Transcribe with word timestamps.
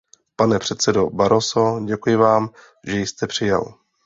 Pane 0.35 0.59
předsedo 0.59 1.09
Barroso, 1.09 1.79
děkuji 1.85 2.15
Vám, 2.15 2.49
že 2.87 2.97
jste 2.97 3.27
přijel. 3.27 3.73